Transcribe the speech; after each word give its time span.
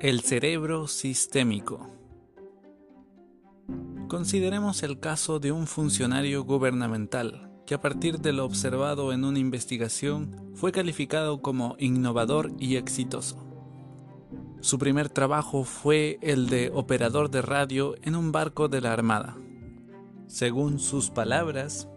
El 0.00 0.20
cerebro 0.20 0.86
sistémico. 0.86 1.90
Consideremos 4.06 4.84
el 4.84 5.00
caso 5.00 5.40
de 5.40 5.50
un 5.50 5.66
funcionario 5.66 6.44
gubernamental 6.44 7.50
que 7.66 7.74
a 7.74 7.80
partir 7.80 8.20
de 8.20 8.32
lo 8.32 8.44
observado 8.44 9.12
en 9.12 9.24
una 9.24 9.40
investigación 9.40 10.52
fue 10.54 10.70
calificado 10.70 11.42
como 11.42 11.74
innovador 11.80 12.52
y 12.60 12.76
exitoso. 12.76 13.44
Su 14.60 14.78
primer 14.78 15.08
trabajo 15.08 15.64
fue 15.64 16.20
el 16.22 16.48
de 16.48 16.70
operador 16.72 17.28
de 17.28 17.42
radio 17.42 17.96
en 18.02 18.14
un 18.14 18.30
barco 18.30 18.68
de 18.68 18.80
la 18.80 18.92
Armada. 18.92 19.36
Según 20.28 20.78
sus 20.78 21.10
palabras, 21.10 21.88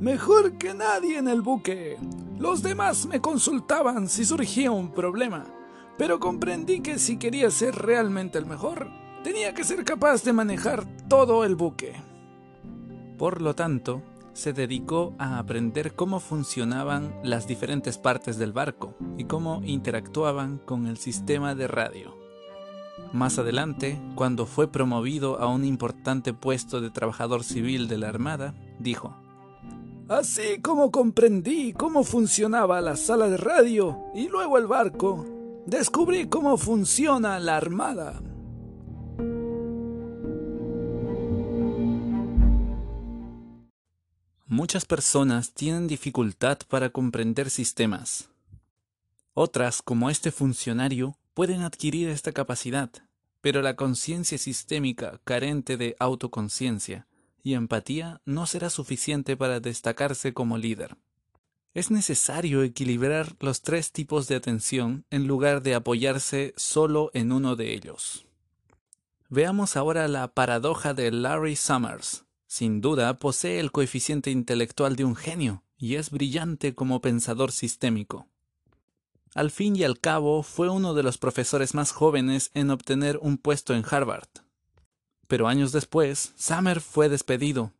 Mejor 0.00 0.58
que 0.58 0.74
nadie 0.74 1.18
en 1.18 1.28
el 1.28 1.42
buque. 1.42 1.96
Los 2.40 2.64
demás 2.64 3.06
me 3.06 3.20
consultaban 3.20 4.08
si 4.08 4.24
surgía 4.24 4.72
un 4.72 4.92
problema 4.92 5.55
pero 5.98 6.20
comprendí 6.20 6.80
que 6.80 6.98
si 6.98 7.16
quería 7.16 7.50
ser 7.50 7.74
realmente 7.74 8.38
el 8.38 8.46
mejor, 8.46 8.88
tenía 9.22 9.54
que 9.54 9.64
ser 9.64 9.84
capaz 9.84 10.22
de 10.24 10.32
manejar 10.32 10.84
todo 11.08 11.44
el 11.44 11.56
buque. 11.56 11.94
Por 13.18 13.40
lo 13.40 13.54
tanto, 13.54 14.02
se 14.34 14.52
dedicó 14.52 15.14
a 15.18 15.38
aprender 15.38 15.94
cómo 15.94 16.20
funcionaban 16.20 17.18
las 17.22 17.46
diferentes 17.46 17.96
partes 17.96 18.36
del 18.36 18.52
barco 18.52 18.94
y 19.16 19.24
cómo 19.24 19.62
interactuaban 19.64 20.58
con 20.58 20.86
el 20.86 20.98
sistema 20.98 21.54
de 21.54 21.66
radio. 21.66 22.14
Más 23.12 23.38
adelante, 23.38 23.98
cuando 24.14 24.44
fue 24.44 24.68
promovido 24.68 25.40
a 25.40 25.46
un 25.48 25.64
importante 25.64 26.34
puesto 26.34 26.82
de 26.82 26.90
trabajador 26.90 27.44
civil 27.44 27.88
de 27.88 27.96
la 27.98 28.08
Armada, 28.08 28.54
dijo, 28.78 29.16
Así 30.08 30.60
como 30.60 30.90
comprendí 30.90 31.72
cómo 31.72 32.04
funcionaba 32.04 32.80
la 32.80 32.96
sala 32.96 33.28
de 33.28 33.38
radio 33.38 33.98
y 34.14 34.28
luego 34.28 34.58
el 34.58 34.66
barco, 34.66 35.24
descubrí 35.66 36.28
cómo 36.28 36.56
funciona 36.56 37.38
la 37.40 37.56
Armada. 37.56 38.22
Muchas 44.46 44.84
personas 44.84 45.52
tienen 45.52 45.88
dificultad 45.88 46.58
para 46.68 46.90
comprender 46.90 47.50
sistemas. 47.50 48.30
Otras, 49.34 49.82
como 49.82 50.08
este 50.08 50.30
funcionario, 50.30 51.18
pueden 51.34 51.62
adquirir 51.62 52.08
esta 52.08 52.32
capacidad, 52.32 52.90
pero 53.40 53.60
la 53.60 53.76
conciencia 53.76 54.38
sistémica 54.38 55.20
carente 55.24 55.76
de 55.76 55.96
autoconciencia 55.98 57.06
y 57.42 57.54
empatía 57.54 58.22
no 58.24 58.46
será 58.46 58.70
suficiente 58.70 59.36
para 59.36 59.60
destacarse 59.60 60.32
como 60.32 60.58
líder. 60.58 60.96
Es 61.76 61.90
necesario 61.90 62.62
equilibrar 62.62 63.36
los 63.38 63.60
tres 63.60 63.92
tipos 63.92 64.28
de 64.28 64.34
atención 64.34 65.04
en 65.10 65.26
lugar 65.26 65.62
de 65.62 65.74
apoyarse 65.74 66.54
solo 66.56 67.10
en 67.12 67.32
uno 67.32 67.54
de 67.54 67.74
ellos. 67.74 68.24
Veamos 69.28 69.76
ahora 69.76 70.08
la 70.08 70.32
paradoja 70.32 70.94
de 70.94 71.10
Larry 71.10 71.54
Summers. 71.54 72.24
Sin 72.46 72.80
duda 72.80 73.18
posee 73.18 73.60
el 73.60 73.72
coeficiente 73.72 74.30
intelectual 74.30 74.96
de 74.96 75.04
un 75.04 75.16
genio 75.16 75.64
y 75.76 75.96
es 75.96 76.08
brillante 76.08 76.74
como 76.74 77.02
pensador 77.02 77.52
sistémico. 77.52 78.26
Al 79.34 79.50
fin 79.50 79.76
y 79.76 79.84
al 79.84 80.00
cabo 80.00 80.42
fue 80.42 80.70
uno 80.70 80.94
de 80.94 81.02
los 81.02 81.18
profesores 81.18 81.74
más 81.74 81.92
jóvenes 81.92 82.50
en 82.54 82.70
obtener 82.70 83.18
un 83.20 83.36
puesto 83.36 83.74
en 83.74 83.84
Harvard. 83.86 84.30
Pero 85.26 85.46
años 85.46 85.72
después, 85.72 86.32
Summers 86.36 86.82
fue 86.82 87.10
despedido 87.10 87.74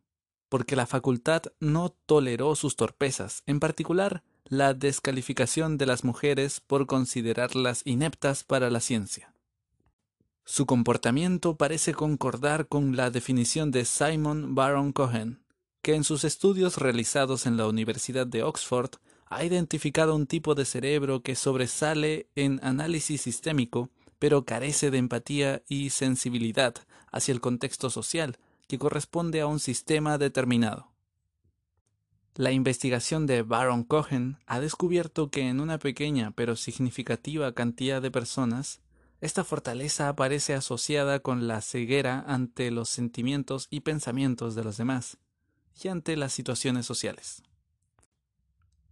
porque 0.49 0.75
la 0.75 0.85
facultad 0.85 1.43
no 1.59 1.89
toleró 1.89 2.55
sus 2.55 2.75
torpezas, 2.75 3.43
en 3.45 3.59
particular 3.59 4.23
la 4.45 4.73
descalificación 4.73 5.77
de 5.77 5.85
las 5.85 6.03
mujeres 6.03 6.61
por 6.61 6.85
considerarlas 6.87 7.81
ineptas 7.85 8.43
para 8.43 8.69
la 8.69 8.79
ciencia. 8.79 9.33
Su 10.45 10.65
comportamiento 10.65 11.57
parece 11.57 11.93
concordar 11.93 12.67
con 12.67 12.95
la 12.95 13.11
definición 13.11 13.71
de 13.71 13.83
Simon 13.83 14.55
Baron 14.55 14.93
Cohen, 14.93 15.41
que 15.81 15.95
en 15.95 16.05
sus 16.05 16.23
estudios 16.23 16.77
realizados 16.77 17.45
en 17.45 17.57
la 17.57 17.67
Universidad 17.67 18.25
de 18.25 18.43
Oxford 18.43 18.91
ha 19.25 19.43
identificado 19.43 20.15
un 20.15 20.25
tipo 20.25 20.55
de 20.55 20.63
cerebro 20.63 21.21
que 21.21 21.35
sobresale 21.35 22.29
en 22.35 22.61
análisis 22.63 23.21
sistémico, 23.21 23.89
pero 24.19 24.45
carece 24.45 24.89
de 24.89 24.97
empatía 24.97 25.63
y 25.67 25.89
sensibilidad 25.89 26.75
hacia 27.11 27.33
el 27.33 27.41
contexto 27.41 27.89
social, 27.89 28.37
que 28.67 28.77
corresponde 28.77 29.41
a 29.41 29.47
un 29.47 29.59
sistema 29.59 30.17
determinado. 30.17 30.91
La 32.35 32.51
investigación 32.51 33.25
de 33.25 33.41
Baron 33.41 33.83
Cohen 33.83 34.37
ha 34.45 34.59
descubierto 34.59 35.31
que 35.31 35.47
en 35.47 35.59
una 35.59 35.79
pequeña 35.79 36.31
pero 36.31 36.55
significativa 36.55 37.53
cantidad 37.53 38.01
de 38.01 38.11
personas, 38.11 38.81
esta 39.21 39.43
fortaleza 39.43 40.09
aparece 40.09 40.53
asociada 40.53 41.19
con 41.19 41.47
la 41.47 41.61
ceguera 41.61 42.23
ante 42.27 42.69
los 42.69 42.89
sentimientos 42.89 43.67
y 43.71 43.79
pensamientos 43.79 44.53
de 44.53 44.63
los 44.63 44.77
demás 44.77 45.17
y 45.81 45.87
ante 45.87 46.15
las 46.15 46.33
situaciones 46.33 46.85
sociales. 46.85 47.41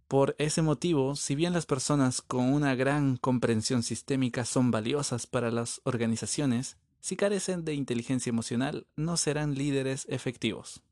Por 0.08 0.34
ese 0.38 0.62
motivo, 0.62 1.16
si 1.16 1.34
bien 1.34 1.52
las 1.52 1.66
personas 1.66 2.22
con 2.22 2.52
una 2.52 2.74
gran 2.74 3.16
comprensión 3.16 3.82
sistémica 3.82 4.44
son 4.44 4.70
valiosas 4.70 5.26
para 5.26 5.50
las 5.50 5.80
organizaciones, 5.84 6.78
si 7.06 7.14
carecen 7.14 7.64
de 7.64 7.72
inteligencia 7.72 8.30
emocional, 8.30 8.88
no 8.96 9.16
serán 9.16 9.54
líderes 9.54 10.06
efectivos. 10.10 10.82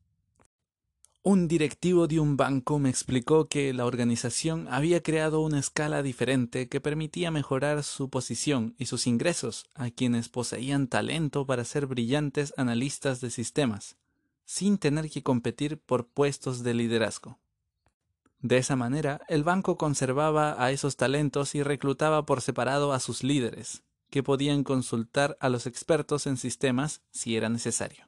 Un 1.23 1.49
directivo 1.49 2.07
de 2.07 2.21
un 2.21 2.37
banco 2.37 2.79
me 2.79 2.89
explicó 2.89 3.49
que 3.49 3.73
la 3.73 3.85
organización 3.85 4.69
había 4.69 5.03
creado 5.03 5.41
una 5.41 5.59
escala 5.59 6.01
diferente 6.03 6.69
que 6.69 6.79
permitía 6.79 7.31
mejorar 7.31 7.83
su 7.83 8.09
posición 8.09 8.75
y 8.77 8.85
sus 8.85 9.07
ingresos 9.07 9.65
a 9.75 9.89
quienes 9.89 10.29
poseían 10.29 10.87
talento 10.87 11.45
para 11.45 11.65
ser 11.65 11.85
brillantes 11.85 12.53
analistas 12.55 13.19
de 13.19 13.29
sistemas, 13.29 13.97
sin 14.45 14.77
tener 14.77 15.09
que 15.09 15.21
competir 15.21 15.79
por 15.79 16.07
puestos 16.07 16.63
de 16.63 16.75
liderazgo. 16.75 17.39
De 18.39 18.55
esa 18.55 18.77
manera, 18.77 19.19
el 19.27 19.43
banco 19.43 19.77
conservaba 19.77 20.63
a 20.63 20.71
esos 20.71 20.95
talentos 20.95 21.55
y 21.55 21.61
reclutaba 21.61 22.25
por 22.25 22.39
separado 22.39 22.93
a 22.93 23.01
sus 23.01 23.21
líderes, 23.21 23.83
que 24.15 24.23
podían 24.23 24.63
consultar 24.63 25.35
a 25.41 25.49
los 25.49 25.67
expertos 25.67 26.25
en 26.25 26.37
sistemas 26.37 27.01
si 27.11 27.35
era 27.35 27.49
necesario. 27.49 28.07